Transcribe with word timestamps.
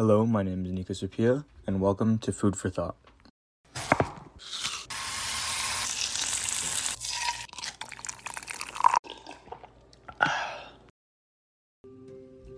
Hello, 0.00 0.24
my 0.24 0.42
name 0.42 0.64
is 0.64 0.72
Nika 0.72 0.94
Supia, 0.94 1.44
and 1.66 1.78
welcome 1.78 2.16
to 2.20 2.32
Food 2.32 2.56
for 2.56 2.70
Thought. 2.70 2.96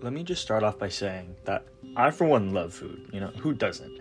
Let 0.01 0.13
me 0.13 0.23
just 0.23 0.41
start 0.41 0.63
off 0.63 0.79
by 0.79 0.87
saying 0.87 1.35
that 1.43 1.65
I, 1.97 2.11
for 2.11 2.23
one, 2.23 2.53
love 2.53 2.73
food. 2.73 3.09
You 3.11 3.19
know, 3.19 3.31
who 3.41 3.51
doesn't? 3.51 3.99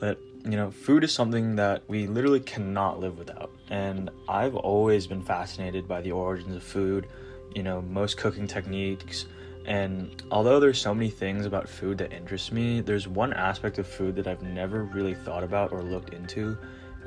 But, 0.00 0.18
you 0.44 0.56
know, 0.56 0.70
food 0.70 1.04
is 1.04 1.12
something 1.12 1.56
that 1.56 1.82
we 1.88 2.06
literally 2.06 2.40
cannot 2.40 3.00
live 3.00 3.18
without. 3.18 3.50
And 3.68 4.08
I've 4.30 4.56
always 4.56 5.06
been 5.06 5.22
fascinated 5.22 5.86
by 5.86 6.00
the 6.00 6.12
origins 6.12 6.56
of 6.56 6.62
food, 6.62 7.06
you 7.54 7.62
know, 7.62 7.82
most 7.82 8.16
cooking 8.16 8.46
techniques. 8.46 9.26
And 9.68 10.22
although 10.30 10.58
there's 10.60 10.80
so 10.80 10.94
many 10.94 11.10
things 11.10 11.44
about 11.44 11.68
food 11.68 11.98
that 11.98 12.10
interest 12.10 12.52
me, 12.52 12.80
there's 12.80 13.06
one 13.06 13.34
aspect 13.34 13.78
of 13.78 13.86
food 13.86 14.16
that 14.16 14.26
I've 14.26 14.42
never 14.42 14.84
really 14.84 15.14
thought 15.14 15.44
about 15.44 15.72
or 15.72 15.82
looked 15.82 16.14
into, 16.14 16.56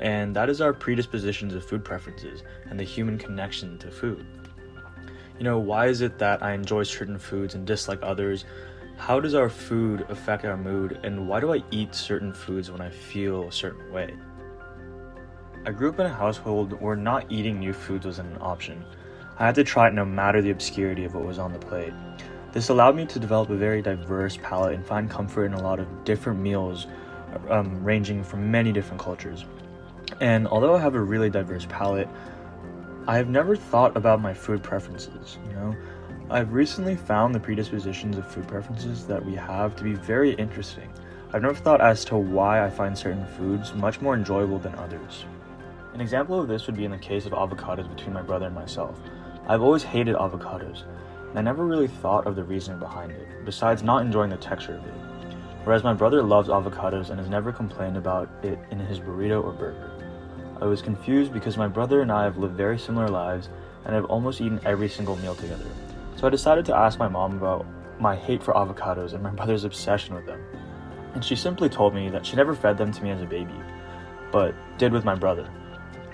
and 0.00 0.34
that 0.36 0.48
is 0.48 0.60
our 0.60 0.72
predispositions 0.72 1.54
of 1.56 1.64
food 1.64 1.84
preferences 1.84 2.44
and 2.70 2.78
the 2.78 2.84
human 2.84 3.18
connection 3.18 3.78
to 3.78 3.90
food. 3.90 4.24
You 5.38 5.44
know, 5.44 5.58
why 5.58 5.88
is 5.88 6.02
it 6.02 6.20
that 6.20 6.40
I 6.40 6.52
enjoy 6.52 6.84
certain 6.84 7.18
foods 7.18 7.56
and 7.56 7.66
dislike 7.66 7.98
others? 8.00 8.44
How 8.96 9.18
does 9.18 9.34
our 9.34 9.48
food 9.48 10.06
affect 10.08 10.44
our 10.44 10.56
mood? 10.56 11.00
And 11.02 11.26
why 11.26 11.40
do 11.40 11.52
I 11.52 11.64
eat 11.72 11.96
certain 11.96 12.32
foods 12.32 12.70
when 12.70 12.80
I 12.80 12.90
feel 12.90 13.48
a 13.48 13.52
certain 13.52 13.92
way? 13.92 14.14
I 15.66 15.72
grew 15.72 15.88
up 15.88 15.98
in 15.98 16.06
a 16.06 16.14
household 16.14 16.80
where 16.80 16.94
not 16.94 17.26
eating 17.28 17.58
new 17.58 17.72
foods 17.72 18.06
was 18.06 18.20
an 18.20 18.38
option. 18.40 18.84
I 19.40 19.46
had 19.46 19.56
to 19.56 19.64
try 19.64 19.88
it 19.88 19.94
no 19.94 20.04
matter 20.04 20.40
the 20.40 20.50
obscurity 20.50 21.04
of 21.04 21.16
what 21.16 21.24
was 21.24 21.40
on 21.40 21.52
the 21.52 21.58
plate. 21.58 21.92
This 22.52 22.68
allowed 22.68 22.96
me 22.96 23.06
to 23.06 23.18
develop 23.18 23.48
a 23.48 23.56
very 23.56 23.80
diverse 23.80 24.36
palate 24.36 24.74
and 24.74 24.84
find 24.84 25.08
comfort 25.08 25.46
in 25.46 25.54
a 25.54 25.62
lot 25.62 25.78
of 25.80 26.04
different 26.04 26.38
meals, 26.38 26.86
um, 27.48 27.82
ranging 27.82 28.22
from 28.22 28.50
many 28.50 28.72
different 28.72 29.00
cultures. 29.00 29.46
And 30.20 30.46
although 30.46 30.74
I 30.74 30.78
have 30.80 30.94
a 30.94 31.00
really 31.00 31.30
diverse 31.30 31.66
palate, 31.70 32.08
I 33.06 33.16
have 33.16 33.28
never 33.28 33.56
thought 33.56 33.96
about 33.96 34.20
my 34.20 34.34
food 34.34 34.62
preferences, 34.62 35.38
you 35.48 35.54
know? 35.54 35.74
I've 36.28 36.52
recently 36.52 36.94
found 36.94 37.34
the 37.34 37.40
predispositions 37.40 38.18
of 38.18 38.30
food 38.30 38.46
preferences 38.46 39.06
that 39.06 39.24
we 39.24 39.34
have 39.34 39.74
to 39.76 39.82
be 39.82 39.94
very 39.94 40.34
interesting. 40.34 40.90
I've 41.32 41.42
never 41.42 41.54
thought 41.54 41.80
as 41.80 42.04
to 42.06 42.18
why 42.18 42.64
I 42.64 42.68
find 42.68 42.96
certain 42.96 43.26
foods 43.26 43.72
much 43.72 44.02
more 44.02 44.14
enjoyable 44.14 44.58
than 44.58 44.74
others. 44.74 45.24
An 45.94 46.02
example 46.02 46.38
of 46.38 46.48
this 46.48 46.66
would 46.66 46.76
be 46.76 46.84
in 46.84 46.90
the 46.90 46.98
case 46.98 47.24
of 47.24 47.32
avocados 47.32 47.88
between 47.88 48.12
my 48.12 48.22
brother 48.22 48.46
and 48.46 48.54
myself. 48.54 49.00
I've 49.48 49.62
always 49.62 49.82
hated 49.82 50.16
avocados, 50.16 50.84
and 51.32 51.38
I 51.38 51.42
never 51.42 51.64
really 51.64 51.88
thought 51.88 52.26
of 52.26 52.36
the 52.36 52.44
reasoning 52.44 52.78
behind 52.78 53.10
it, 53.10 53.26
besides 53.46 53.82
not 53.82 54.02
enjoying 54.02 54.28
the 54.28 54.36
texture 54.36 54.74
of 54.74 54.84
it. 54.84 54.92
Whereas 55.64 55.82
my 55.82 55.94
brother 55.94 56.22
loves 56.22 56.50
avocados 56.50 57.08
and 57.08 57.18
has 57.18 57.30
never 57.30 57.52
complained 57.52 57.96
about 57.96 58.28
it 58.42 58.58
in 58.70 58.78
his 58.78 59.00
burrito 59.00 59.42
or 59.42 59.52
burger. 59.52 59.90
I 60.60 60.66
was 60.66 60.82
confused 60.82 61.32
because 61.32 61.56
my 61.56 61.68
brother 61.68 62.02
and 62.02 62.12
I 62.12 62.24
have 62.24 62.36
lived 62.36 62.54
very 62.54 62.78
similar 62.78 63.08
lives 63.08 63.48
and 63.86 63.94
have 63.94 64.04
almost 64.04 64.42
eaten 64.42 64.60
every 64.66 64.90
single 64.90 65.16
meal 65.16 65.34
together. 65.34 65.64
So 66.16 66.26
I 66.26 66.30
decided 66.30 66.66
to 66.66 66.76
ask 66.76 66.98
my 66.98 67.08
mom 67.08 67.38
about 67.38 67.64
my 67.98 68.14
hate 68.14 68.42
for 68.42 68.52
avocados 68.52 69.14
and 69.14 69.22
my 69.22 69.30
brother's 69.38 69.64
obsession 69.64 70.14
with 70.14 70.26
them. 70.26 70.44
And 71.14 71.24
she 71.24 71.34
simply 71.34 71.70
told 71.70 71.94
me 71.94 72.10
that 72.10 72.26
she 72.26 72.36
never 72.36 72.54
fed 72.54 72.76
them 72.76 72.92
to 72.92 73.02
me 73.02 73.10
as 73.10 73.22
a 73.22 73.26
baby, 73.26 73.58
but 74.32 74.54
did 74.76 74.92
with 74.92 75.06
my 75.06 75.14
brother. 75.14 75.48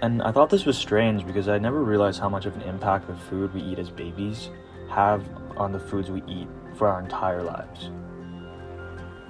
And 0.00 0.22
I 0.22 0.30
thought 0.30 0.48
this 0.48 0.64
was 0.64 0.78
strange 0.78 1.26
because 1.26 1.48
I 1.48 1.58
never 1.58 1.82
realized 1.82 2.20
how 2.20 2.28
much 2.28 2.46
of 2.46 2.54
an 2.54 2.62
impact 2.62 3.08
the 3.08 3.16
food 3.16 3.52
we 3.52 3.62
eat 3.62 3.80
as 3.80 3.90
babies 3.90 4.50
have 4.88 5.24
on 5.56 5.72
the 5.72 5.78
foods 5.78 6.10
we 6.10 6.22
eat 6.26 6.48
for 6.76 6.88
our 6.88 7.00
entire 7.00 7.42
lives. 7.42 7.90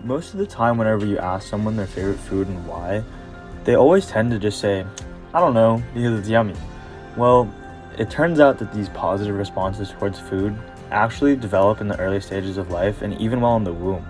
Most 0.04 0.32
of 0.32 0.38
the 0.38 0.46
time, 0.46 0.78
whenever 0.78 1.04
you 1.04 1.18
ask 1.18 1.48
someone 1.48 1.76
their 1.76 1.86
favorite 1.86 2.18
food 2.18 2.46
and 2.46 2.66
why, 2.66 3.02
they 3.64 3.74
always 3.74 4.06
tend 4.06 4.30
to 4.30 4.38
just 4.38 4.60
say, 4.60 4.84
I 5.34 5.40
don't 5.40 5.54
know, 5.54 5.82
because 5.94 6.20
it's 6.20 6.28
yummy. 6.28 6.54
Well, 7.16 7.52
it 7.98 8.10
turns 8.10 8.38
out 8.38 8.58
that 8.60 8.72
these 8.72 8.88
positive 8.90 9.34
responses 9.34 9.90
towards 9.90 10.20
food 10.20 10.56
actually 10.90 11.36
develop 11.36 11.80
in 11.80 11.88
the 11.88 11.98
early 11.98 12.20
stages 12.20 12.56
of 12.56 12.70
life 12.70 13.02
and 13.02 13.20
even 13.20 13.40
while 13.40 13.56
in 13.56 13.64
the 13.64 13.72
womb. 13.72 14.06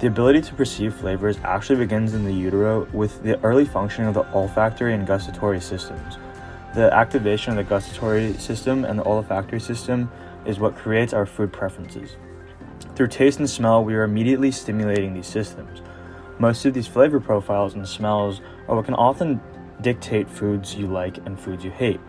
The 0.00 0.08
ability 0.08 0.40
to 0.42 0.54
perceive 0.54 0.94
flavors 0.94 1.38
actually 1.44 1.76
begins 1.76 2.14
in 2.14 2.24
the 2.24 2.32
utero 2.32 2.88
with 2.92 3.22
the 3.22 3.40
early 3.44 3.64
functioning 3.64 4.08
of 4.08 4.14
the 4.14 4.26
olfactory 4.34 4.92
and 4.94 5.06
gustatory 5.06 5.60
systems. 5.60 6.18
The 6.74 6.92
activation 6.92 7.52
of 7.52 7.56
the 7.58 7.64
gustatory 7.64 8.34
system 8.34 8.84
and 8.84 8.98
the 8.98 9.04
olfactory 9.04 9.60
system 9.60 10.10
is 10.46 10.58
what 10.58 10.76
creates 10.76 11.12
our 11.12 11.26
food 11.26 11.52
preferences. 11.52 12.16
Through 12.94 13.08
taste 13.08 13.38
and 13.38 13.48
smell, 13.48 13.84
we 13.84 13.94
are 13.94 14.02
immediately 14.02 14.50
stimulating 14.50 15.14
these 15.14 15.26
systems. 15.26 15.80
Most 16.38 16.64
of 16.64 16.74
these 16.74 16.86
flavor 16.86 17.20
profiles 17.20 17.74
and 17.74 17.86
smells 17.86 18.40
are 18.68 18.76
what 18.76 18.84
can 18.84 18.94
often 18.94 19.40
dictate 19.80 20.28
foods 20.28 20.74
you 20.74 20.86
like 20.86 21.18
and 21.18 21.38
foods 21.38 21.64
you 21.64 21.70
hate, 21.70 22.00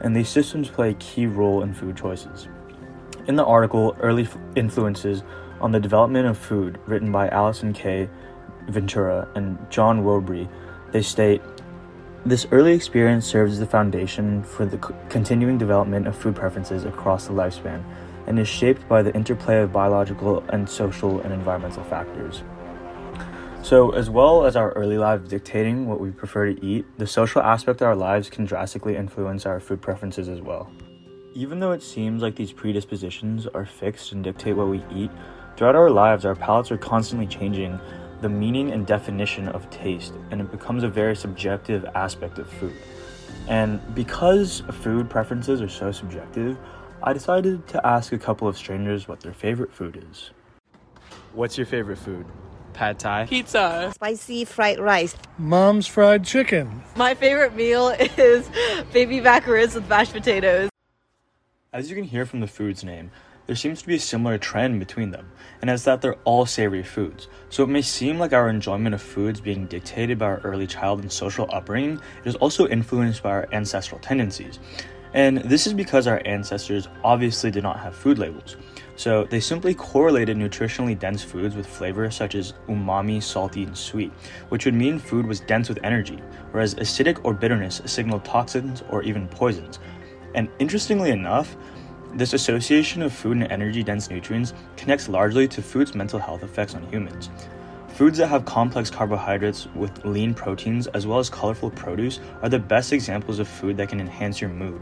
and 0.00 0.14
these 0.14 0.28
systems 0.28 0.68
play 0.68 0.90
a 0.90 0.94
key 0.94 1.26
role 1.26 1.62
in 1.62 1.72
food 1.74 1.96
choices. 1.96 2.48
In 3.26 3.36
the 3.36 3.44
article 3.44 3.96
Early 4.00 4.28
Influences 4.56 5.22
on 5.60 5.70
the 5.72 5.80
Development 5.80 6.26
of 6.26 6.36
Food, 6.36 6.78
written 6.86 7.12
by 7.12 7.28
Alison 7.28 7.72
K. 7.72 8.08
Ventura 8.68 9.28
and 9.34 9.58
John 9.70 10.02
Worobey, 10.02 10.48
they 10.90 11.02
state 11.02 11.40
this 12.24 12.46
early 12.52 12.72
experience 12.72 13.26
serves 13.26 13.54
as 13.54 13.58
the 13.58 13.66
foundation 13.66 14.44
for 14.44 14.64
the 14.64 14.76
c- 14.76 14.94
continuing 15.08 15.58
development 15.58 16.06
of 16.06 16.16
food 16.16 16.36
preferences 16.36 16.84
across 16.84 17.26
the 17.26 17.32
lifespan 17.32 17.82
and 18.28 18.38
is 18.38 18.48
shaped 18.48 18.88
by 18.88 19.02
the 19.02 19.12
interplay 19.14 19.60
of 19.60 19.72
biological 19.72 20.44
and 20.50 20.68
social 20.68 21.20
and 21.20 21.32
environmental 21.32 21.82
factors. 21.84 22.44
So, 23.64 23.90
as 23.90 24.08
well 24.08 24.44
as 24.44 24.54
our 24.54 24.70
early 24.72 24.98
lives 24.98 25.28
dictating 25.28 25.88
what 25.88 26.00
we 26.00 26.10
prefer 26.10 26.52
to 26.52 26.64
eat, 26.64 26.84
the 26.98 27.06
social 27.06 27.42
aspect 27.42 27.80
of 27.80 27.88
our 27.88 27.96
lives 27.96 28.30
can 28.30 28.44
drastically 28.44 28.96
influence 28.96 29.44
our 29.44 29.58
food 29.58 29.80
preferences 29.80 30.28
as 30.28 30.40
well. 30.40 30.70
Even 31.34 31.58
though 31.58 31.72
it 31.72 31.82
seems 31.82 32.22
like 32.22 32.36
these 32.36 32.52
predispositions 32.52 33.46
are 33.48 33.64
fixed 33.64 34.12
and 34.12 34.22
dictate 34.22 34.56
what 34.56 34.68
we 34.68 34.84
eat, 34.94 35.10
throughout 35.56 35.74
our 35.74 35.90
lives 35.90 36.24
our 36.24 36.34
palates 36.36 36.70
are 36.70 36.78
constantly 36.78 37.26
changing 37.26 37.80
the 38.22 38.28
meaning 38.28 38.70
and 38.70 38.86
definition 38.86 39.48
of 39.48 39.68
taste, 39.70 40.14
and 40.30 40.40
it 40.40 40.50
becomes 40.50 40.84
a 40.84 40.88
very 40.88 41.14
subjective 41.16 41.84
aspect 41.94 42.38
of 42.38 42.48
food. 42.48 42.76
And 43.48 43.80
because 43.94 44.62
food 44.70 45.10
preferences 45.10 45.60
are 45.60 45.68
so 45.68 45.90
subjective, 45.90 46.56
I 47.02 47.12
decided 47.12 47.66
to 47.68 47.84
ask 47.84 48.12
a 48.12 48.18
couple 48.18 48.46
of 48.46 48.56
strangers 48.56 49.08
what 49.08 49.20
their 49.20 49.34
favorite 49.34 49.72
food 49.72 50.06
is. 50.10 50.30
What's 51.34 51.58
your 51.58 51.66
favorite 51.66 51.98
food? 51.98 52.24
Pad 52.74 53.00
Thai. 53.00 53.26
Pizza. 53.26 53.90
Spicy 53.94 54.44
fried 54.44 54.78
rice. 54.78 55.16
Mom's 55.36 55.86
fried 55.88 56.24
chicken. 56.24 56.82
My 56.96 57.14
favorite 57.14 57.54
meal 57.56 57.88
is 58.16 58.48
baby 58.92 59.20
back 59.20 59.46
ribs 59.48 59.74
with 59.74 59.88
mashed 59.88 60.12
potatoes. 60.12 60.70
As 61.72 61.90
you 61.90 61.96
can 61.96 62.04
hear 62.04 62.24
from 62.24 62.40
the 62.40 62.46
food's 62.46 62.84
name, 62.84 63.10
there 63.46 63.56
seems 63.56 63.80
to 63.80 63.86
be 63.86 63.96
a 63.96 64.00
similar 64.00 64.38
trend 64.38 64.78
between 64.78 65.10
them, 65.10 65.30
and 65.60 65.70
it's 65.70 65.84
that 65.84 66.00
they're 66.00 66.18
all 66.24 66.46
savory 66.46 66.82
foods. 66.82 67.28
So 67.48 67.62
it 67.64 67.68
may 67.68 67.82
seem 67.82 68.18
like 68.18 68.32
our 68.32 68.48
enjoyment 68.48 68.94
of 68.94 69.02
foods 69.02 69.40
being 69.40 69.66
dictated 69.66 70.18
by 70.18 70.26
our 70.26 70.40
early 70.44 70.66
child 70.66 71.00
and 71.00 71.10
social 71.10 71.48
upbringing, 71.52 72.00
it 72.24 72.28
is 72.28 72.36
also 72.36 72.66
influenced 72.68 73.22
by 73.22 73.30
our 73.30 73.48
ancestral 73.52 74.00
tendencies. 74.00 74.58
And 75.14 75.38
this 75.38 75.66
is 75.66 75.74
because 75.74 76.06
our 76.06 76.22
ancestors 76.24 76.88
obviously 77.04 77.50
did 77.50 77.62
not 77.62 77.78
have 77.80 77.94
food 77.94 78.18
labels. 78.18 78.56
So 78.96 79.24
they 79.24 79.40
simply 79.40 79.74
correlated 79.74 80.36
nutritionally 80.36 80.98
dense 80.98 81.22
foods 81.22 81.54
with 81.54 81.66
flavors 81.66 82.14
such 82.14 82.34
as 82.34 82.54
umami, 82.68 83.22
salty, 83.22 83.64
and 83.64 83.76
sweet, 83.76 84.12
which 84.48 84.64
would 84.64 84.74
mean 84.74 84.98
food 84.98 85.26
was 85.26 85.40
dense 85.40 85.68
with 85.68 85.78
energy, 85.82 86.18
whereas 86.50 86.74
acidic 86.76 87.20
or 87.24 87.34
bitterness 87.34 87.82
signaled 87.84 88.24
toxins 88.24 88.82
or 88.90 89.02
even 89.02 89.28
poisons. 89.28 89.78
And 90.34 90.48
interestingly 90.58 91.10
enough, 91.10 91.56
this 92.14 92.34
association 92.34 93.00
of 93.02 93.12
food 93.12 93.38
and 93.38 93.50
energy 93.50 93.82
dense 93.82 94.10
nutrients 94.10 94.52
connects 94.76 95.08
largely 95.08 95.48
to 95.48 95.62
food's 95.62 95.94
mental 95.94 96.18
health 96.18 96.42
effects 96.42 96.74
on 96.74 96.86
humans. 96.90 97.30
Foods 97.88 98.18
that 98.18 98.28
have 98.28 98.44
complex 98.44 98.90
carbohydrates 98.90 99.66
with 99.74 100.04
lean 100.04 100.34
proteins 100.34 100.86
as 100.88 101.06
well 101.06 101.18
as 101.18 101.30
colorful 101.30 101.70
produce 101.70 102.20
are 102.42 102.48
the 102.48 102.58
best 102.58 102.92
examples 102.92 103.38
of 103.38 103.48
food 103.48 103.76
that 103.76 103.88
can 103.88 104.00
enhance 104.00 104.40
your 104.40 104.50
mood. 104.50 104.80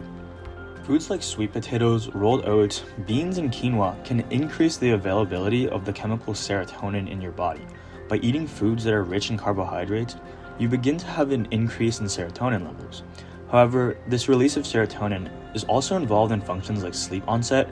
Foods 0.85 1.11
like 1.11 1.23
sweet 1.23 1.53
potatoes, 1.53 2.09
rolled 2.15 2.47
oats, 2.47 2.83
beans, 3.07 3.39
and 3.39 3.53
quinoa 3.53 4.05
can 4.05 4.21
increase 4.31 4.77
the 4.77 4.91
availability 4.91 5.69
of 5.69 5.85
the 5.85 5.93
chemical 5.93 6.35
serotonin 6.35 7.09
in 7.09 7.21
your 7.21 7.33
body. 7.33 7.65
By 8.09 8.17
eating 8.17 8.47
foods 8.47 8.83
that 8.85 8.95
are 8.95 9.05
rich 9.05 9.31
in 9.31 9.37
carbohydrates, 9.37 10.17
you 10.59 10.69
begin 10.69 10.97
to 10.99 11.07
have 11.07 11.31
an 11.31 11.47
increase 11.53 12.01
in 12.01 12.07
serotonin 12.07 12.65
levels. 12.65 13.05
However, 13.51 13.97
this 14.07 14.29
release 14.29 14.57
of 14.57 14.65
serotonin 14.65 15.29
is 15.57 15.65
also 15.65 15.97
involved 15.97 16.33
in 16.33 16.41
functions 16.41 16.85
like 16.85 16.95
sleep 16.95 17.25
onset, 17.27 17.69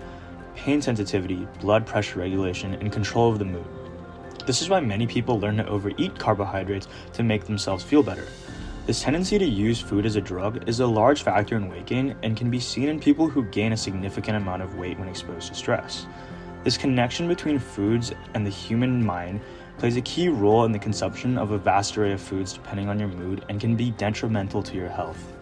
pain 0.56 0.82
sensitivity, 0.82 1.46
blood 1.60 1.86
pressure 1.86 2.19
regulation, 2.19 2.75
and 2.75 2.90
control 2.90 3.30
of 3.30 3.38
the 3.38 3.44
mood. 3.44 3.64
This 4.44 4.60
is 4.60 4.69
why 4.69 4.80
many 4.80 5.06
people 5.06 5.38
learn 5.38 5.58
to 5.58 5.69
overeat 5.69 6.19
carbohydrates 6.19 6.88
to 7.12 7.22
make 7.22 7.44
themselves 7.44 7.84
feel 7.84 8.02
better. 8.02 8.26
This 8.86 9.02
tendency 9.02 9.38
to 9.38 9.44
use 9.44 9.80
food 9.80 10.04
as 10.04 10.16
a 10.16 10.20
drug 10.20 10.69
is 10.69 10.80
a 10.80 10.86
large 10.86 11.22
factor 11.22 11.56
in 11.56 11.69
weight 11.69 11.86
gain 11.86 12.16
and 12.25 12.36
can 12.36 12.50
be 12.50 12.58
seen 12.58 12.88
in 12.88 12.98
people 12.98 13.28
who 13.28 13.44
gain 13.44 13.72
a 13.72 13.76
significant 13.76 14.36
amount 14.36 14.62
of 14.62 14.76
weight 14.76 14.98
when 14.98 15.08
exposed 15.08 15.48
to 15.48 15.54
stress. 15.54 16.06
This 16.64 16.76
connection 16.76 17.28
between 17.28 17.60
foods 17.60 18.12
and 18.34 18.44
the 18.44 18.50
human 18.50 19.04
mind 19.04 19.40
plays 19.76 19.96
a 19.96 20.00
key 20.00 20.28
role 20.28 20.64
in 20.64 20.72
the 20.72 20.78
consumption 20.78 21.38
of 21.38 21.52
a 21.52 21.58
vast 21.58 21.96
array 21.96 22.12
of 22.12 22.20
foods 22.20 22.52
depending 22.52 22.88
on 22.88 22.98
your 22.98 23.08
mood 23.08 23.44
and 23.48 23.60
can 23.60 23.76
be 23.76 23.92
detrimental 23.92 24.62
to 24.64 24.75
your 24.75 24.88
health. 24.88 25.38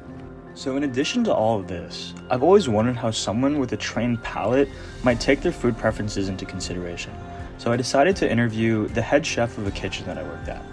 So, 0.57 0.75
in 0.75 0.85
addition 0.85 1.23
to 1.25 1.35
all 1.35 1.61
of 1.61 1.69
this, 1.69 2.15
I've 2.31 2.43
always 2.43 2.67
wondered 2.67 2.97
how 2.97 3.11
someone 3.11 3.59
with 3.59 3.75
a 3.75 3.77
trained 3.77 4.23
palate 4.23 4.71
might 5.05 5.21
take 5.21 5.43
their 5.43 5.53
food 5.53 5.77
preferences 5.77 6.31
into 6.31 6.47
consideration. 6.47 7.13
So, 7.59 7.71
I 7.71 7.77
decided 7.77 8.17
to 8.17 8.31
interview 8.31 8.89
the 8.89 9.03
head 9.03 9.27
chef 9.27 9.59
of 9.59 9.67
a 9.67 9.71
kitchen 9.71 10.07
that 10.07 10.17
I 10.17 10.23
worked 10.23 10.49
at. 10.49 10.65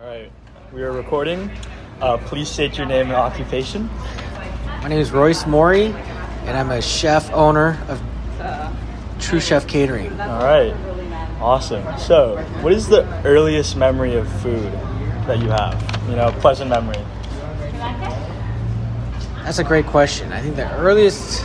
All 0.00 0.08
right, 0.08 0.32
we 0.72 0.82
are 0.82 0.92
recording. 0.92 1.50
Uh, 2.00 2.16
please 2.16 2.48
state 2.48 2.78
your 2.78 2.86
name 2.86 3.08
and 3.08 3.12
occupation. 3.12 3.90
My 4.80 4.88
name 4.88 5.00
is 5.00 5.12
Royce 5.12 5.46
Maury, 5.46 5.88
and 6.46 6.56
I'm 6.56 6.70
a 6.70 6.80
chef 6.80 7.30
owner 7.34 7.78
of 7.88 8.00
True 9.20 9.38
Chef 9.38 9.66
Catering. 9.66 10.18
All 10.18 10.42
right, 10.42 10.72
awesome. 11.42 11.84
So, 11.98 12.38
what 12.62 12.72
is 12.72 12.88
the 12.88 13.06
earliest 13.26 13.76
memory 13.76 14.14
of 14.14 14.26
food 14.40 14.72
that 15.26 15.40
you 15.40 15.50
have? 15.50 16.08
You 16.08 16.16
know, 16.16 16.32
pleasant 16.40 16.70
memory. 16.70 17.04
That's 19.44 19.58
a 19.58 19.64
great 19.64 19.86
question. 19.86 20.32
I 20.32 20.40
think 20.40 20.56
the 20.56 20.70
earliest 20.76 21.44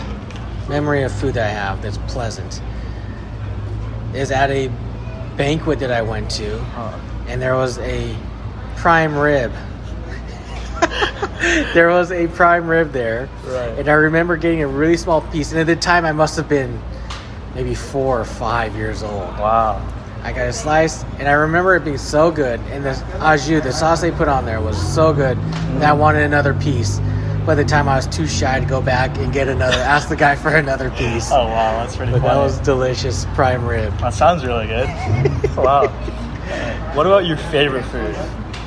memory 0.70 1.04
of 1.04 1.12
food 1.12 1.34
that 1.36 1.48
I 1.48 1.52
have 1.52 1.82
that's 1.82 1.98
pleasant 2.14 2.62
is 4.14 4.32
at 4.32 4.50
a 4.52 4.70
banquet 5.38 5.80
that 5.80 5.92
I 5.92 6.02
went 6.02 6.30
to, 6.32 6.60
Huh. 6.60 6.98
and 7.28 7.42
there 7.42 7.56
was 7.56 7.78
a 7.80 8.16
prime 8.78 9.18
rib. 9.18 9.52
there 11.74 11.90
was 11.90 12.12
a 12.12 12.28
prime 12.28 12.68
rib 12.68 12.92
there, 12.92 13.28
Right. 13.48 13.80
and 13.80 13.90
I 13.90 13.94
remember 13.94 14.38
getting 14.38 14.62
a 14.64 14.68
really 14.68 14.98
small 14.98 15.22
piece. 15.22 15.52
And 15.52 15.60
at 15.60 15.68
the 15.68 15.76
time, 15.76 16.06
I 16.06 16.12
must 16.12 16.36
have 16.38 16.48
been 16.50 16.80
maybe 17.54 17.76
four 17.76 18.20
or 18.20 18.26
five 18.26 18.76
years 18.76 19.04
old. 19.04 19.28
Wow. 19.40 19.82
I 20.24 20.32
got 20.32 20.48
a 20.48 20.54
slice, 20.54 21.04
and 21.20 21.28
I 21.28 21.34
remember 21.34 21.76
it 21.76 21.84
being 21.86 21.98
so 22.00 22.32
good. 22.32 22.60
And 22.72 22.84
the 22.84 22.92
au 23.22 23.38
jus, 23.38 23.64
the 23.64 23.72
sauce 23.72 24.02
they 24.02 24.12
put 24.12 24.28
on 24.28 24.46
there, 24.46 24.60
was 24.60 24.76
so 24.94 25.14
good 25.14 25.38
that 25.80 25.84
I 25.90 25.94
wanted 25.94 26.24
another 26.24 26.54
piece. 26.54 27.00
By 27.46 27.54
the 27.56 27.64
time 27.64 27.88
I 27.88 27.96
was 27.98 28.08
too 28.08 28.26
shy 28.28 28.60
to 28.60 28.66
go 28.66 28.82
back 28.82 29.18
and 29.18 29.32
get 29.32 29.48
another, 29.48 29.78
ask 29.96 30.10
the 30.10 30.16
guy 30.16 30.36
for 30.36 30.50
another 30.56 30.90
piece. 30.92 31.30
Oh 31.32 31.46
wow, 31.46 31.84
that's 31.84 31.96
pretty 31.96 32.12
but 32.12 32.22
funny. 32.22 32.34
that 32.34 32.42
was 32.42 32.60
delicious 32.60 33.26
prime 33.36 33.66
rib. 33.66 33.96
That 34.00 34.14
sounds 34.14 34.44
really 34.44 34.68
good. 34.68 34.88
wow. 35.56 35.88
What 36.96 37.06
about 37.06 37.26
your 37.26 37.38
favorite 37.38 37.84
food? 37.86 38.16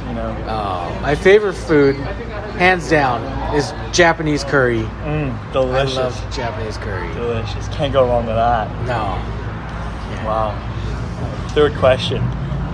You 0.08 0.14
know. 0.14 0.44
Oh, 0.48 0.98
my 1.02 1.14
favorite 1.14 1.54
food, 1.54 1.96
hands 2.56 2.88
down, 2.88 3.22
is 3.54 3.72
Japanese 3.92 4.44
curry. 4.44 4.82
Mm, 4.82 5.52
delicious. 5.52 5.98
I 5.98 6.02
love 6.02 6.34
Japanese 6.34 6.76
curry. 6.78 7.12
delicious. 7.14 7.69
Can't 7.69 7.92
go 7.92 8.06
wrong 8.06 8.26
with 8.26 8.36
that. 8.36 8.70
No. 8.86 9.34
Wow. 10.26 10.54
Third 11.50 11.75
question. 11.75 12.19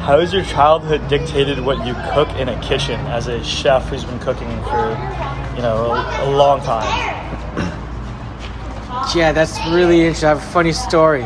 How 0.04 0.20
has 0.20 0.32
your 0.34 0.44
childhood 0.44 1.06
dictated 1.08 1.60
what 1.60 1.86
you 1.86 1.94
cook 2.12 2.28
in 2.36 2.48
a 2.48 2.60
kitchen 2.62 3.00
as 3.06 3.26
a 3.26 3.42
chef 3.42 3.88
who's 3.88 4.04
been 4.04 4.18
cooking 4.18 4.50
for, 4.64 4.90
you 5.56 5.62
know, 5.62 5.92
a, 5.92 6.24
a 6.24 6.30
long 6.30 6.60
time? 6.60 7.20
Yeah, 9.14 9.32
that's 9.32 9.58
really 9.68 10.00
interesting. 10.00 10.26
I 10.26 10.34
have 10.34 10.38
a 10.38 10.50
funny 10.52 10.72
story. 10.72 11.22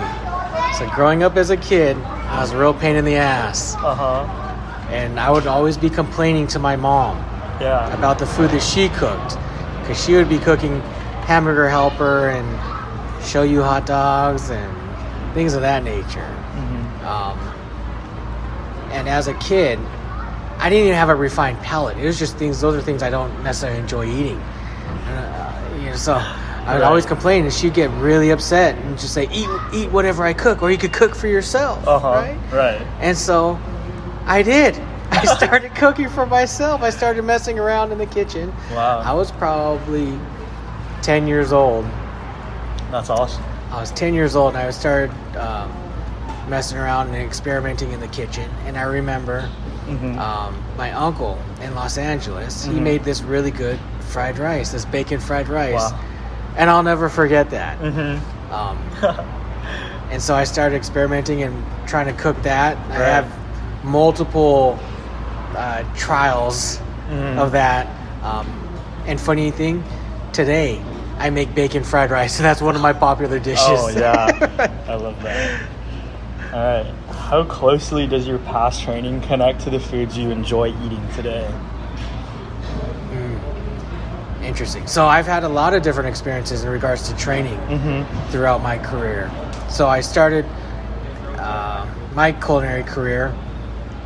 So 0.76 0.90
growing 0.94 1.22
up 1.22 1.36
as 1.36 1.48
a 1.50 1.56
kid, 1.56 1.96
I 1.96 2.40
was 2.40 2.50
a 2.52 2.58
real 2.58 2.74
pain 2.74 2.96
in 2.96 3.04
the 3.04 3.14
ass. 3.16 3.76
Uh 3.76 3.94
huh. 3.94 4.88
And 4.90 5.18
I 5.18 5.30
would 5.30 5.46
always 5.46 5.76
be 5.78 5.88
complaining 5.88 6.46
to 6.48 6.58
my 6.58 6.76
mom 6.76 7.16
Yeah. 7.60 7.94
about 7.96 8.18
the 8.18 8.26
food 8.26 8.50
that 8.50 8.62
she 8.62 8.88
cooked. 8.90 9.36
Because 9.80 10.02
she 10.04 10.14
would 10.14 10.28
be 10.28 10.38
cooking 10.38 10.80
hamburger 11.24 11.68
helper 11.68 12.28
and 12.30 12.46
shoyu 13.22 13.62
hot 13.62 13.86
dogs 13.86 14.50
and 14.50 15.34
things 15.34 15.54
of 15.54 15.62
that 15.62 15.82
nature. 15.84 16.34
Mm-hmm. 16.56 17.06
Um, 17.06 17.38
and 18.92 19.08
as 19.08 19.28
a 19.28 19.34
kid, 19.34 19.78
I 20.58 20.68
didn't 20.70 20.86
even 20.86 20.96
have 20.96 21.08
a 21.08 21.14
refined 21.14 21.58
palate. 21.60 21.96
It 21.98 22.04
was 22.04 22.18
just 22.18 22.36
things, 22.36 22.60
those 22.60 22.74
are 22.76 22.80
things 22.82 23.02
I 23.02 23.10
don't 23.10 23.42
necessarily 23.44 23.78
enjoy 23.78 24.06
eating. 24.06 24.38
Uh, 24.38 25.74
you 25.78 25.86
know, 25.86 25.96
so 25.96 26.14
I 26.14 26.74
would 26.74 26.80
Right. 26.80 26.82
always 26.82 27.06
complain, 27.06 27.44
and 27.44 27.52
she'd 27.52 27.74
get 27.74 27.90
really 27.92 28.30
upset 28.30 28.74
and 28.76 28.98
just 28.98 29.14
say, 29.14 29.28
"Eat, 29.32 29.48
eat 29.72 29.90
whatever 29.90 30.24
I 30.24 30.32
cook, 30.34 30.60
or 30.62 30.70
you 30.70 30.76
could 30.76 30.92
cook 30.92 31.14
for 31.14 31.26
yourself." 31.28 31.86
Uh 31.86 31.98
huh. 31.98 32.08
Right? 32.10 32.38
Right. 32.52 32.82
And 33.00 33.16
so 33.16 33.58
I 34.26 34.42
did. 34.42 34.78
I 35.10 35.24
started 35.24 35.74
cooking 35.74 36.08
for 36.10 36.26
myself. 36.26 36.82
I 36.82 36.90
started 36.90 37.22
messing 37.24 37.58
around 37.58 37.92
in 37.92 37.98
the 37.98 38.06
kitchen. 38.06 38.52
Wow. 38.72 38.98
I 39.00 39.14
was 39.14 39.30
probably 39.32 40.18
10 41.02 41.26
years 41.26 41.52
old. 41.52 41.86
That's 42.90 43.08
awesome. 43.08 43.42
I 43.72 43.80
was 43.80 43.90
10 43.92 44.12
years 44.12 44.36
old 44.36 44.54
and 44.54 44.62
I 44.66 44.70
started 44.70 45.10
um, 45.36 45.72
messing 46.48 46.76
around 46.78 47.06
and 47.08 47.16
experimenting 47.16 47.92
in 47.92 48.00
the 48.00 48.08
kitchen. 48.08 48.50
And 48.66 48.76
I 48.76 48.82
remember 48.82 49.48
Mm-hmm. 49.88 50.18
um, 50.18 50.54
my 50.76 50.92
uncle 50.92 51.38
in 51.62 51.74
Los 51.74 51.96
Angeles, 51.98 52.64
he 52.64 52.72
Mhm. 52.74 52.82
made 52.82 53.04
this 53.04 53.22
really 53.22 53.50
good 53.50 53.78
fried 54.00 54.38
rice, 54.38 54.70
this 54.72 54.84
bacon 54.84 55.18
fried 55.20 55.48
rice. 55.48 55.72
Wow. 55.92 55.98
And 56.56 56.68
I'll 56.70 56.82
never 56.82 57.08
forget 57.08 57.50
that. 57.50 57.78
mm-hmm. 57.80 58.52
Um, 58.52 58.78
and 60.10 60.20
so 60.22 60.34
I 60.34 60.44
started 60.44 60.76
experimenting 60.76 61.42
and 61.42 61.54
trying 61.86 62.06
to 62.06 62.12
cook 62.12 62.40
that. 62.42 62.76
I 62.90 62.94
have 62.96 63.26
multiple 63.84 64.78
uh, 65.56 65.82
trials 65.96 66.80
Mhm. 67.10 67.38
of 67.38 67.52
that. 67.52 67.86
Um, 68.22 68.46
and 69.06 69.18
funny 69.20 69.50
thing, 69.50 69.82
today 70.32 70.80
I 71.18 71.30
make 71.30 71.54
bacon 71.54 71.82
fried 71.84 72.10
rice, 72.10 72.36
and 72.38 72.44
that's 72.48 72.60
one 72.60 72.76
of 72.76 72.82
my 72.82 72.92
popular 72.92 73.38
dishes. 73.38 73.66
Oh 73.80 73.88
yeah, 73.88 74.26
I 74.88 74.94
love 74.94 75.20
that. 75.22 75.60
All 76.52 76.58
right, 76.64 76.86
how 77.10 77.44
closely 77.44 78.06
does 78.06 78.26
your 78.26 78.38
past 78.38 78.82
training 78.82 79.20
connect 79.20 79.60
to 79.62 79.70
the 79.70 79.78
foods 79.78 80.16
you 80.16 80.30
enjoy 80.30 80.68
eating 80.84 81.06
today? 81.14 81.52
Interesting. 84.42 84.86
So 84.86 85.06
I've 85.06 85.26
had 85.26 85.44
a 85.44 85.48
lot 85.48 85.74
of 85.74 85.82
different 85.82 86.08
experiences 86.08 86.64
in 86.64 86.70
regards 86.70 87.06
to 87.08 87.16
training 87.16 87.58
Mm-hmm. 87.68 88.30
throughout 88.30 88.62
my 88.62 88.78
career. 88.78 89.30
So 89.68 89.88
I 89.88 90.00
started 90.00 90.46
uh, 91.36 91.86
my 92.14 92.32
culinary 92.32 92.82
career 92.84 93.34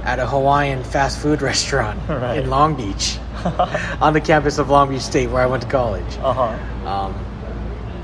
at 0.02 0.18
a 0.18 0.26
Hawaiian 0.26 0.82
fast 0.82 1.20
food 1.20 1.42
restaurant 1.50 2.00
Right. 2.08 2.38
in 2.38 2.50
Long 2.50 2.74
Beach, 2.74 3.18
on 4.00 4.14
the 4.14 4.20
campus 4.20 4.58
of 4.58 4.68
Long 4.68 4.88
Beach 4.88 5.02
State, 5.02 5.30
where 5.30 5.42
I 5.42 5.46
went 5.46 5.62
to 5.62 5.68
college. 5.68 6.16
Uh 6.18 6.32
huh. 6.32 6.88
Um, 6.88 7.14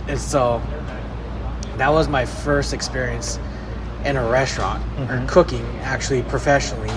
and 0.06 0.20
so 0.20 0.62
that 1.76 1.88
was 1.90 2.06
my 2.08 2.24
first 2.24 2.72
experience 2.72 3.40
in 4.08 4.16
a 4.16 4.26
restaurant 4.28 4.82
or 5.10 5.16
Mhm. 5.18 5.28
cooking, 5.28 5.64
actually 5.82 6.22
professionally, 6.22 6.90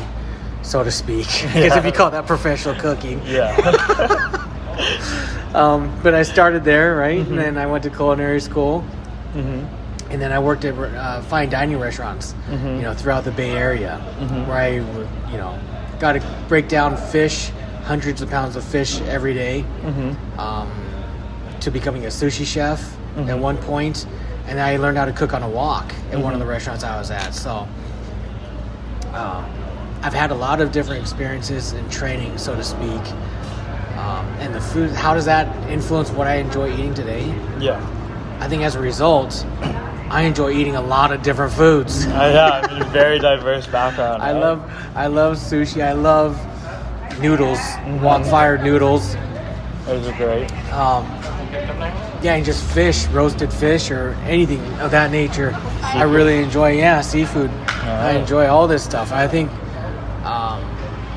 so 0.63 0.83
to 0.83 0.89
speak. 0.91 1.27
Because 1.41 1.53
guess 1.53 1.77
if 1.77 1.85
you 1.85 1.91
call 1.91 2.09
that 2.11 2.25
professional 2.25 2.75
cooking. 2.75 3.21
Yeah. 3.25 3.55
Um, 5.53 5.91
but 6.01 6.13
I 6.15 6.23
started 6.23 6.63
there, 6.63 6.95
right? 6.95 7.19
Mhm. 7.19 7.29
And 7.31 7.37
then 7.37 7.57
I 7.57 7.65
went 7.65 7.83
to 7.83 7.89
culinary 7.89 8.39
school. 8.39 8.83
mm-hmm. 9.35 9.65
And 10.11 10.21
then 10.21 10.31
I 10.31 10.39
worked 10.39 10.63
at 10.65 10.73
uh, 10.75 11.21
fine 11.23 11.49
dining 11.49 11.77
restaurants, 11.79 12.33
Mhm. 12.49 12.77
you 12.77 12.81
know, 12.83 12.93
throughout 12.93 13.23
the 13.25 13.31
Bay 13.31 13.51
Area, 13.51 13.99
Mhm. 14.21 14.47
where 14.47 14.57
I, 14.57 14.67
you 15.31 15.37
know, 15.37 15.53
got 15.99 16.13
to 16.13 16.21
break 16.47 16.67
down 16.69 16.95
fish, 16.97 17.51
hundreds 17.85 18.21
of 18.21 18.29
pounds 18.29 18.55
of 18.55 18.63
fish 18.63 19.01
every 19.09 19.33
day, 19.33 19.65
Mm-hmm. 19.85 20.39
um, 20.39 20.67
to 21.59 21.69
becoming 21.71 22.05
a 22.05 22.09
sushi 22.09 22.45
chef 22.45 22.79
at 23.27 23.37
one 23.39 23.57
point, 23.57 24.05
and 24.47 24.59
I 24.59 24.77
learned 24.77 24.97
how 24.97 25.05
to 25.05 25.13
cook 25.13 25.33
on 25.33 25.43
a 25.43 25.49
wok 25.49 25.93
at 26.11 26.19
one 26.19 26.33
of 26.33 26.39
the 26.39 26.45
restaurants 26.45 26.83
I 26.83 26.97
was 26.97 27.11
at. 27.11 27.33
So, 27.33 27.67
um, 29.13 29.45
I've 30.03 30.13
had 30.13 30.31
a 30.31 30.35
lot 30.35 30.61
of 30.61 30.71
different 30.71 31.01
experiences 31.01 31.73
and 31.73 31.91
training, 31.91 32.37
so 32.37 32.55
to 32.55 32.63
speak. 32.63 33.01
Um, 33.97 34.25
and 34.39 34.53
the 34.55 34.61
food, 34.61 34.89
how 34.91 35.13
does 35.13 35.25
that 35.25 35.47
influence 35.69 36.09
what 36.09 36.27
I 36.27 36.35
enjoy 36.35 36.73
eating 36.73 36.93
today? 36.93 37.27
Yeah. 37.59 37.79
I 38.39 38.47
think 38.47 38.63
as 38.63 38.75
a 38.75 38.79
result, 38.79 39.45
I 40.09 40.23
enjoy 40.23 40.51
eating 40.51 40.75
a 40.75 40.81
lot 40.81 41.11
of 41.11 41.21
different 41.21 41.53
foods. 41.53 42.05
Uh, 42.11 42.31
yeah. 42.33 42.49
I 42.67 42.79
mean, 42.79 42.89
very 42.91 43.19
diverse 43.19 43.67
background. 43.67 44.21
I 44.23 44.33
right? 44.33 44.39
love, 44.39 44.71
I 44.95 45.07
love 45.07 45.37
sushi. 45.37 45.83
I 45.83 45.93
love 45.93 46.35
noodles, 47.21 47.59
Mhm. 47.59 48.01
wok 48.01 48.25
fired 48.25 48.63
noodles. 48.63 49.15
Those 49.85 50.07
are 50.07 50.17
great. 50.17 50.51
Um, 50.73 51.05
yeah, 51.51 52.35
and 52.35 52.45
just 52.45 52.63
fish, 52.71 53.07
roasted 53.07 53.51
fish, 53.51 53.91
or 53.91 54.11
anything 54.23 54.61
of 54.79 54.91
that 54.91 55.11
nature. 55.11 55.51
I 55.81 56.03
really 56.03 56.41
enjoy. 56.41 56.77
Yeah, 56.77 57.01
seafood. 57.01 57.49
I 57.67 58.11
enjoy 58.11 58.47
all 58.47 58.67
this 58.67 58.83
stuff. 58.83 59.11
I 59.11 59.27
think, 59.27 59.51
um, 60.23 60.63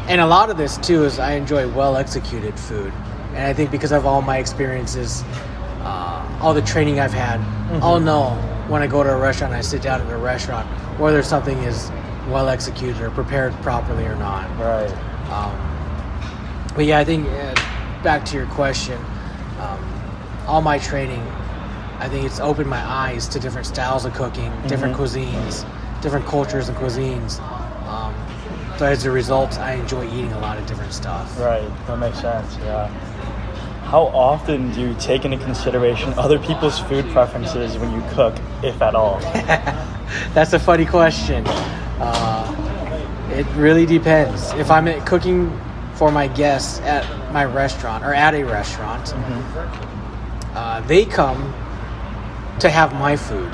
and 0.09 0.21
a 0.21 0.27
lot 0.27 0.51
of 0.51 0.57
this 0.57 0.77
too 0.79 1.05
is 1.05 1.19
I 1.19 1.33
enjoy 1.33 1.69
well 1.73 1.97
executed 1.97 2.59
food, 2.59 2.93
and 3.35 3.47
I 3.47 3.53
think 3.53 3.71
because 3.71 3.93
of 3.93 4.07
all 4.07 4.23
my 4.23 4.39
experiences, 4.39 5.23
uh, 5.83 6.39
all 6.41 6.55
the 6.55 6.63
training 6.63 7.01
I've 7.01 7.13
had, 7.13 7.41
I'll 7.83 8.01
know 8.01 8.31
when 8.69 8.83
I 8.83 8.87
go 8.87 9.03
to 9.03 9.11
a 9.11 9.19
restaurant, 9.19 9.53
I 9.53 9.61
sit 9.61 9.83
down 9.83 10.01
at 10.01 10.11
a 10.11 10.17
restaurant, 10.17 10.67
whether 10.99 11.23
something 11.23 11.59
is 11.59 11.91
well 12.29 12.49
executed 12.49 13.01
or 13.03 13.11
prepared 13.11 13.53
properly 13.63 14.05
or 14.07 14.17
not. 14.17 14.49
Right. 14.59 14.91
Um, 15.31 16.73
but 16.75 16.87
yeah, 16.87 16.99
I 16.99 17.05
think 17.05 17.29
uh, 17.29 17.55
back 18.03 18.25
to 18.27 18.37
your 18.37 18.47
question, 18.47 18.99
all 20.47 20.61
my 20.63 20.79
training, 20.79 21.23
I 22.01 22.09
think 22.09 22.27
it's 22.27 22.41
opened 22.41 22.69
my 22.69 22.83
eyes 22.85 23.27
to 23.29 23.41
different 23.41 23.67
styles 23.67 24.05
of 24.05 24.15
cooking, 24.15 24.53
different 24.67 24.95
Mhm. 24.97 25.01
cuisines, 25.01 25.65
different 26.01 26.27
cultures 26.27 26.69
and 26.69 26.77
cuisines. 26.79 27.41
Um, 27.89 28.13
So 28.77 28.87
as 28.87 29.05
a 29.05 29.11
result, 29.13 29.57
I 29.61 29.75
enjoy 29.75 30.05
eating 30.07 30.33
a 30.33 30.39
lot 30.41 30.59
of 30.59 30.67
different 30.67 30.93
stuff. 30.93 31.39
Right, 31.41 31.63
that 31.87 31.97
makes 31.97 32.19
sense. 32.19 32.59
Yeah. 32.67 32.89
How 33.85 34.11
often 34.13 34.73
do 34.73 34.81
you 34.81 34.95
take 34.99 35.25
into 35.25 35.37
consideration 35.37 36.13
other 36.19 36.41
people's 36.41 36.81
food 36.81 37.09
preferences 37.13 37.79
when 37.79 37.93
you 37.93 38.03
cook, 38.11 38.35
if 38.65 38.83
at 38.83 38.97
all? 38.97 39.21
That's 40.35 40.55
a 40.55 40.59
funny 40.59 40.85
question. 40.87 41.47
Uh, 42.01 42.53
it 43.31 43.47
really 43.55 43.87
depends. 43.87 44.51
If 44.55 44.73
I'm 44.73 44.89
cooking 45.03 45.57
for 45.95 46.11
my 46.11 46.27
guests 46.27 46.81
at 46.81 47.07
my 47.33 47.45
restaurant 47.45 48.05
or 48.05 48.13
at 48.13 48.35
a 48.35 48.43
restaurant, 48.43 49.15
uh, 50.55 50.81
they 50.83 51.05
come 51.05 51.53
to 52.61 52.71
have 52.71 52.93
my 52.95 53.17
food. 53.17 53.53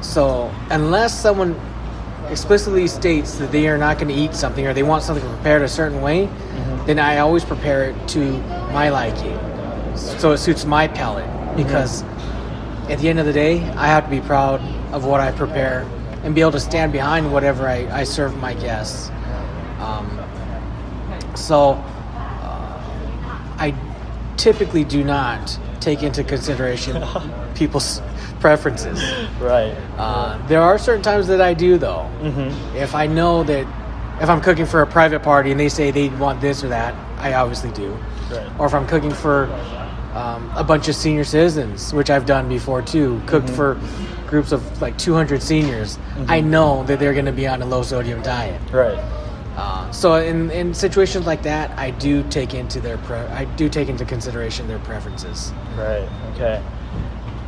So 0.00 0.52
unless 0.70 1.18
someone 1.18 1.60
explicitly 2.30 2.86
states 2.86 3.34
that 3.38 3.50
they 3.50 3.68
are 3.68 3.78
not 3.78 3.98
going 3.98 4.08
to 4.08 4.14
eat 4.14 4.34
something 4.34 4.66
or 4.66 4.74
they 4.74 4.82
want 4.82 5.02
something 5.02 5.26
prepared 5.28 5.62
a 5.62 5.68
certain 5.68 6.00
way, 6.02 6.28
then 6.86 6.98
I 6.98 7.18
always 7.18 7.44
prepare 7.44 7.90
it 7.90 8.08
to 8.08 8.20
my 8.72 8.88
liking, 8.88 9.38
so 9.96 10.32
it 10.32 10.38
suits 10.38 10.64
my 10.64 10.88
palate. 10.88 11.28
Because 11.56 12.02
at 12.88 12.98
the 12.98 13.08
end 13.08 13.18
of 13.18 13.26
the 13.26 13.32
day, 13.32 13.62
I 13.70 13.88
have 13.88 14.04
to 14.04 14.10
be 14.10 14.20
proud 14.20 14.60
of 14.94 15.04
what 15.04 15.20
I 15.20 15.32
prepare 15.32 15.82
and 16.22 16.34
be 16.34 16.40
able 16.40 16.52
to 16.52 16.60
stand 16.60 16.92
behind 16.92 17.32
whatever 17.32 17.68
I, 17.68 17.88
I 17.92 18.04
serve 18.04 18.36
my 18.38 18.54
guests. 18.54 19.10
Um, 19.80 20.24
so 21.34 21.82
typically 24.38 24.84
do 24.84 25.04
not 25.04 25.58
take 25.80 26.02
into 26.02 26.24
consideration 26.24 27.04
people's 27.54 28.00
preferences. 28.40 29.02
Right. 29.40 29.76
Uh, 29.98 30.44
there 30.46 30.62
are 30.62 30.78
certain 30.78 31.02
times 31.02 31.26
that 31.26 31.40
I 31.40 31.54
do, 31.54 31.76
though. 31.76 32.10
Mm-hmm. 32.20 32.76
If 32.76 32.94
I 32.94 33.06
know 33.06 33.42
that 33.44 33.66
if 34.22 34.28
I'm 34.28 34.40
cooking 34.40 34.66
for 34.66 34.82
a 34.82 34.86
private 34.86 35.22
party 35.22 35.50
and 35.50 35.60
they 35.60 35.68
say 35.68 35.90
they 35.90 36.08
want 36.08 36.40
this 36.40 36.64
or 36.64 36.68
that, 36.68 36.94
I 37.18 37.34
obviously 37.34 37.70
do. 37.72 37.90
Right. 38.30 38.50
Or 38.58 38.66
if 38.66 38.74
I'm 38.74 38.86
cooking 38.86 39.12
for 39.12 39.46
um, 40.14 40.50
a 40.56 40.64
bunch 40.64 40.88
of 40.88 40.94
senior 40.94 41.24
citizens, 41.24 41.92
which 41.92 42.10
I've 42.10 42.26
done 42.26 42.48
before 42.48 42.82
too, 42.82 43.20
cooked 43.26 43.50
for 43.50 43.80
groups 44.26 44.52
of 44.52 44.82
like 44.82 44.98
200 44.98 45.42
seniors, 45.42 45.98
I 46.26 46.40
know 46.40 46.84
that 46.84 46.98
they're 46.98 47.14
going 47.14 47.26
to 47.26 47.32
be 47.32 47.46
on 47.46 47.62
a 47.62 47.66
low 47.66 47.82
sodium 47.82 48.22
diet. 48.22 48.60
Right. 48.72 48.98
Uh, 49.58 49.90
so 49.90 50.14
in, 50.14 50.52
in 50.52 50.72
situations 50.72 51.26
like 51.26 51.42
that, 51.42 51.76
I 51.76 51.90
do 51.90 52.22
take 52.30 52.54
into 52.54 52.80
their 52.80 52.96
pre- 52.98 53.16
I 53.16 53.44
do 53.56 53.68
take 53.68 53.88
into 53.88 54.04
consideration 54.04 54.68
their 54.68 54.78
preferences. 54.78 55.52
Right. 55.76 56.08
Okay. 56.34 56.62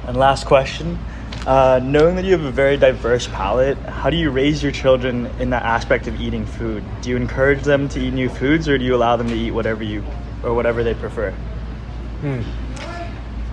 And 0.08 0.16
last 0.16 0.44
question. 0.44 0.98
Uh, 1.46 1.80
knowing 1.82 2.16
that 2.16 2.24
you 2.24 2.32
have 2.32 2.44
a 2.44 2.50
very 2.50 2.76
diverse 2.76 3.28
palate, 3.28 3.78
how 3.78 4.10
do 4.10 4.16
you 4.16 4.30
raise 4.30 4.60
your 4.60 4.72
children 4.72 5.26
in 5.38 5.50
that 5.50 5.62
aspect 5.62 6.08
of 6.08 6.20
eating 6.20 6.44
food? 6.44 6.82
Do 7.00 7.10
you 7.10 7.16
encourage 7.16 7.62
them 7.62 7.88
to 7.90 8.00
eat 8.00 8.12
new 8.12 8.28
foods, 8.28 8.68
or 8.68 8.76
do 8.76 8.84
you 8.84 8.96
allow 8.96 9.14
them 9.14 9.28
to 9.28 9.34
eat 9.34 9.52
whatever 9.52 9.84
you 9.84 10.04
or 10.42 10.52
whatever 10.52 10.82
they 10.82 10.94
prefer? 10.94 11.30
Hmm. 11.30 12.42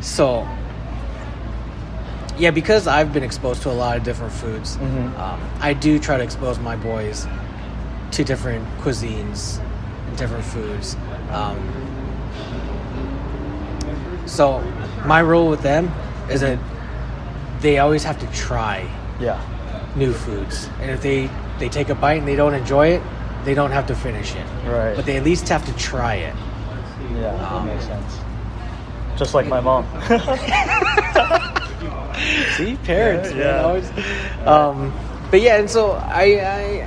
So, 0.02 0.48
yeah, 2.40 2.50
because 2.50 2.88
I've 2.88 3.14
been 3.14 3.24
exposed 3.24 3.62
to 3.64 3.70
a 3.70 3.78
lot 3.78 3.98
of 3.98 4.04
different 4.04 4.34
foods, 4.34 4.78
Mhm. 4.78 5.18
um, 5.20 5.40
I 5.62 5.74
do 5.74 6.00
try 6.00 6.18
to 6.18 6.24
expose 6.24 6.58
my 6.60 6.76
boys 6.76 7.28
to 8.18 8.24
different 8.24 8.66
cuisines 8.80 9.60
and 10.08 10.18
different 10.18 10.44
foods. 10.44 10.96
Um, 11.30 11.60
so, 14.26 14.60
my 15.06 15.20
rule 15.20 15.48
with 15.50 15.62
them 15.62 15.92
is 16.30 16.42
that 16.42 16.58
they 17.62 17.78
always 17.78 18.04
have 18.04 18.20
to 18.20 18.26
try 18.36 18.90
Yeah. 19.20 19.40
new 19.96 20.14
foods, 20.14 20.68
and 20.82 20.90
if 20.92 21.02
they 21.02 21.30
they 21.60 21.70
take 21.70 21.90
a 21.90 21.96
bite 21.96 22.18
and 22.20 22.28
they 22.28 22.36
don't 22.36 22.54
enjoy 22.56 22.88
it, 22.90 23.02
they 23.46 23.54
don't 23.54 23.72
have 23.72 23.86
to 23.88 23.96
finish 23.96 24.36
it. 24.36 24.46
Right. 24.68 24.96
But 24.96 25.06
they 25.06 25.18
at 25.18 25.24
least 25.24 25.48
have 25.50 25.66
to 25.66 25.74
try 25.78 26.16
it. 26.16 26.36
Yeah, 27.16 27.32
that 27.38 27.52
Um, 27.52 27.66
makes 27.68 27.86
sense. 27.86 28.18
Just 29.16 29.34
like 29.36 29.48
my 29.48 29.60
mom. 29.60 29.86
See, 32.58 32.76
parents, 32.84 33.30
Yeah, 33.32 33.38
man, 33.38 33.56
yeah. 33.56 33.64
always. 33.64 33.92
Um, 34.46 34.94
but 35.32 35.42
yeah, 35.42 35.58
and 35.60 35.70
so 35.70 35.92
I, 35.92 36.24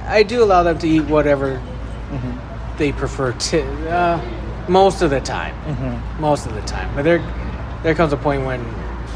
I 0.07 0.17
I 0.19 0.23
do 0.23 0.43
allow 0.43 0.63
them 0.63 0.79
to 0.79 0.89
eat 0.89 1.03
whatever 1.05 1.61
Mm-hmm. 2.11 2.77
they 2.79 2.91
prefer 2.93 3.33
to. 3.33 3.63
Uh, 3.89 4.21
most 4.69 5.01
of 5.03 5.11
the 5.11 5.21
time, 5.21 5.55
Mm-hmm. 5.67 6.21
most 6.21 6.47
of 6.47 6.55
the 6.55 6.63
time. 6.63 6.93
But 6.95 7.05
there 7.05 7.21
there 7.83 7.95
comes 7.95 8.13
a 8.13 8.17
point 8.17 8.45
when 8.45 8.65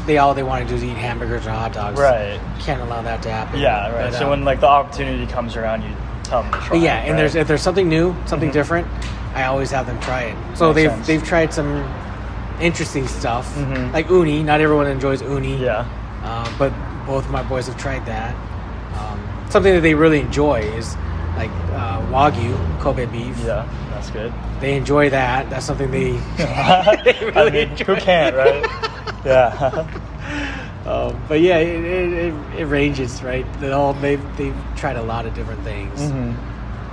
they 0.05 0.17
all 0.17 0.33
they 0.33 0.43
want 0.43 0.63
to 0.63 0.69
do 0.69 0.75
is 0.75 0.83
eat 0.83 0.95
hamburgers 0.95 1.45
or 1.45 1.51
hot 1.51 1.73
dogs. 1.73 1.99
Right. 1.99 2.39
Can't 2.59 2.81
allow 2.81 3.01
that 3.01 3.21
to 3.23 3.29
happen. 3.31 3.59
Yeah, 3.59 3.91
right. 3.91 4.11
But, 4.11 4.17
so 4.17 4.23
um, 4.25 4.29
when 4.29 4.45
like 4.45 4.59
the 4.61 4.67
opportunity 4.67 5.25
comes 5.31 5.55
around, 5.57 5.81
you 5.81 5.89
tell 6.23 6.43
them 6.43 6.51
to 6.53 6.59
try. 6.59 6.77
yeah, 6.77 7.01
it, 7.03 7.09
and 7.09 7.19
there's 7.19 7.35
if 7.35 7.47
there's 7.47 7.61
something 7.61 7.89
new, 7.89 8.15
something 8.25 8.49
Mhm. 8.49 8.53
different, 8.53 8.87
I 9.33 9.43
always 9.45 9.71
have 9.71 9.87
them 9.87 9.99
try 9.99 10.23
it. 10.31 10.35
So 10.57 10.67
Makes 10.67 10.75
they've 10.75 10.91
sense. 10.91 11.07
they've 11.07 11.23
tried 11.23 11.53
some 11.53 11.83
interesting 12.61 13.07
stuff 13.07 13.53
Mhm. 13.57 13.91
like 13.91 14.09
uni. 14.09 14.41
Not 14.43 14.61
everyone 14.61 14.87
enjoys 14.87 15.21
uni. 15.21 15.57
yeah. 15.57 15.85
Uh, 16.23 16.47
but 16.57 16.71
both 17.05 17.25
of 17.25 17.31
my 17.31 17.43
boys 17.43 17.67
have 17.67 17.77
tried 17.77 18.05
that. 18.05 18.33
Something 19.55 19.75
that 19.75 19.83
they 19.83 19.93
really 19.93 20.19
enjoy 20.19 20.59
is 20.59 20.97
like 21.37 21.49
uh, 21.71 22.01
wagyu, 22.11 22.81
Kobe 22.81 23.05
beef. 23.05 23.39
Yeah, 23.39 23.65
that's 23.89 24.09
good. 24.09 24.33
They 24.59 24.75
enjoy 24.75 25.09
that. 25.11 25.49
That's 25.49 25.65
something 25.65 25.89
they. 25.91 26.11
they 26.35 27.15
I 27.17 27.31
really 27.33 27.51
mean, 27.51 27.69
enjoy. 27.69 27.85
who 27.85 27.95
can't, 27.95 28.35
right? 28.35 28.61
yeah. 29.25 29.87
Um, 30.85 31.23
but 31.29 31.39
yeah, 31.39 31.59
it, 31.59 31.85
it, 31.85 32.33
it, 32.59 32.65
ranges, 32.65 33.23
right? 33.23 33.45
They 33.61 33.71
all 33.71 33.93
they've 33.93 34.21
they've 34.35 34.57
tried 34.75 34.97
a 34.97 35.03
lot 35.03 35.25
of 35.25 35.33
different 35.33 35.63
things. 35.63 36.01
hmm 36.01 36.33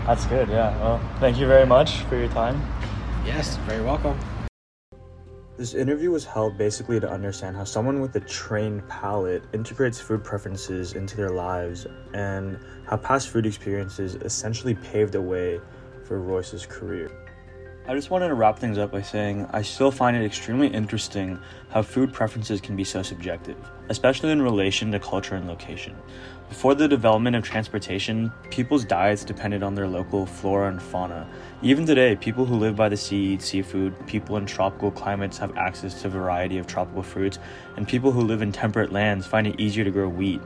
That's 0.07 0.25
good. 0.27 0.49
Yeah. 0.49 0.71
Well, 0.79 1.01
thank 1.19 1.39
you 1.39 1.49
very 1.49 1.67
much 1.67 2.03
for 2.03 2.17
your 2.17 2.29
time. 2.29 2.63
Yes, 3.27 3.57
very 3.67 3.83
welcome. 3.83 4.17
This 5.59 5.75
interview 5.75 6.11
was 6.11 6.25
held 6.25 6.57
basically 6.57 6.99
to 6.99 7.11
understand 7.11 7.57
how 7.57 7.65
someone 7.65 8.01
with 8.01 8.17
a 8.17 8.21
trained 8.21 8.89
palate 8.89 9.45
integrates 9.53 10.01
food 10.01 10.25
preferences 10.25 10.95
into 10.95 11.15
their 11.15 11.29
lives 11.29 11.87
and 12.15 12.59
how 12.87 12.97
past 12.97 13.29
food 13.29 13.45
experiences 13.45 14.15
essentially 14.15 14.75
paved 14.75 15.13
the 15.13 15.21
way 15.21 15.61
for 16.05 16.19
Royce's 16.21 16.65
career. 16.65 17.11
I 17.85 17.97
just 17.97 18.11
wanted 18.11 18.29
to 18.29 18.35
wrap 18.35 18.61
things 18.61 18.79
up 18.79 18.93
by 18.93 19.03
saying 19.03 19.49
I 19.51 19.63
still 19.63 19.91
find 19.91 20.17
it 20.17 20.25
extremely 20.25 20.69
interesting 20.69 21.37
how 21.71 21.83
food 21.83 22.13
preferences 22.13 22.61
can 22.61 22.77
be 22.77 22.85
so 22.85 23.03
subjective, 23.03 23.57
especially 23.89 24.31
in 24.31 24.41
relation 24.41 24.93
to 24.93 25.01
culture 25.01 25.35
and 25.35 25.49
location. 25.49 25.97
Before 26.49 26.77
the 26.77 26.87
development 26.87 27.35
of 27.35 27.43
transportation, 27.43 28.33
people's 28.51 28.85
diets 28.85 29.25
depended 29.25 29.65
on 29.65 29.75
their 29.75 29.89
local 29.89 30.27
flora 30.27 30.69
and 30.69 30.81
fauna. 30.81 31.29
Even 31.61 31.85
today, 31.85 32.15
people 32.15 32.45
who 32.45 32.55
live 32.55 32.77
by 32.77 32.89
the 32.89 32.97
sea 32.97 33.33
eat 33.33 33.43
seafood, 33.43 33.95
people 34.07 34.37
in 34.37 34.47
tropical 34.47 34.93
climates 34.93 35.37
have 35.39 35.57
access 35.57 36.03
to 36.03 36.07
a 36.07 36.11
variety 36.11 36.59
of 36.59 36.69
tropical 36.69 37.03
fruits, 37.03 37.41
and 37.77 37.89
people 37.89 38.13
who 38.13 38.21
live 38.21 38.43
in 38.43 38.53
temperate 38.53 38.93
lands 38.93 39.27
find 39.27 39.49
it 39.49 39.59
easier 39.59 39.83
to 39.83 39.91
grow 39.91 40.09
wheat. 40.09 40.41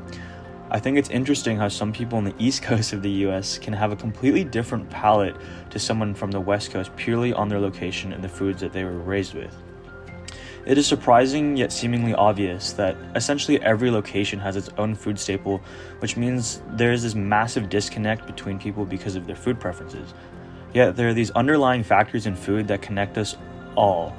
I 0.69 0.81
think 0.81 0.99
it's 0.99 1.11
interesting 1.11 1.57
how 1.57 1.69
some 1.69 1.93
people 1.93 2.19
on 2.19 2.25
the 2.25 2.35
east 2.41 2.63
coast 2.63 2.93
of 2.93 3.01
the 3.01 3.11
US 3.27 3.57
can 3.57 3.73
have 3.73 3.93
a 3.93 3.97
completely 3.97 4.43
different 4.43 4.91
palate 4.91 5.37
to 5.71 5.79
someone 5.79 6.13
from 6.13 6.33
the 6.33 6.41
west 6.41 6.73
coast 6.73 6.95
purely 6.97 7.33
on 7.33 7.49
their 7.49 7.61
location 7.61 8.13
and 8.13 8.23
the 8.23 8.29
foods 8.29 8.61
that 8.63 8.73
they 8.73 8.83
were 8.83 8.99
raised 8.99 9.35
with. 9.35 9.57
It 10.67 10.77
is 10.77 10.85
surprising 10.85 11.57
yet 11.57 11.71
seemingly 11.71 12.13
obvious 12.15 12.73
that 12.73 12.97
essentially 13.15 13.63
every 13.63 13.93
location 13.93 14.41
has 14.41 14.57
its 14.57 14.69
own 14.77 14.97
food 14.97 15.21
staple, 15.21 15.63
which 16.01 16.17
means 16.17 16.61
there 16.71 16.91
is 16.91 17.05
this 17.05 17.15
massive 17.15 17.69
disconnect 17.69 18.27
between 18.27 18.59
people 18.59 18.85
because 18.85 19.15
of 19.15 19.29
their 19.29 19.37
food 19.37 19.61
preferences. 19.61 20.15
Yet 20.75 20.97
there 20.97 21.09
are 21.09 21.15
these 21.15 21.31
underlying 21.31 21.85
factors 21.85 22.27
in 22.27 22.35
food 22.35 22.67
that 22.67 22.83
connect 22.83 23.17
us 23.17 23.37
all. 23.77 24.17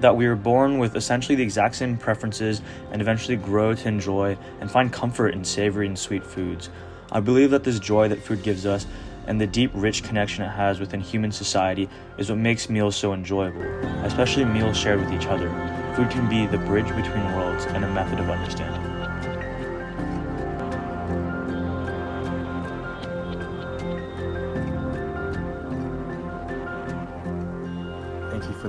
That 0.00 0.16
we 0.16 0.26
were 0.26 0.36
born 0.36 0.78
with 0.78 0.96
essentially 0.96 1.34
the 1.34 1.42
exact 1.42 1.76
same 1.76 1.96
preferences 1.96 2.62
and 2.92 3.02
eventually 3.02 3.36
grow 3.36 3.74
to 3.74 3.88
enjoy 3.88 4.36
and 4.60 4.70
find 4.70 4.92
comfort 4.92 5.34
in 5.34 5.44
savory 5.44 5.86
and 5.86 5.98
sweet 5.98 6.24
foods. 6.24 6.70
I 7.10 7.20
believe 7.20 7.50
that 7.50 7.64
this 7.64 7.78
joy 7.78 8.08
that 8.08 8.22
food 8.22 8.42
gives 8.42 8.66
us 8.66 8.86
and 9.26 9.40
the 9.40 9.46
deep, 9.46 9.70
rich 9.74 10.02
connection 10.02 10.44
it 10.44 10.48
has 10.48 10.80
within 10.80 11.00
human 11.00 11.30
society 11.30 11.88
is 12.16 12.30
what 12.30 12.38
makes 12.38 12.70
meals 12.70 12.96
so 12.96 13.12
enjoyable, 13.12 13.62
especially 14.04 14.44
meals 14.44 14.76
shared 14.76 15.00
with 15.00 15.12
each 15.12 15.26
other. 15.26 15.48
Food 15.94 16.10
can 16.10 16.28
be 16.28 16.46
the 16.46 16.58
bridge 16.58 16.88
between 16.88 17.24
worlds 17.34 17.66
and 17.66 17.84
a 17.84 17.88
method 17.88 18.20
of 18.20 18.30
understanding. 18.30 18.87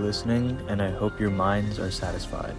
Listening, 0.09 0.59
and 0.69 0.81
I 0.81 0.89
hope 0.89 1.19
your 1.19 1.29
minds 1.29 1.77
are 1.77 1.91
satisfied. 1.91 2.55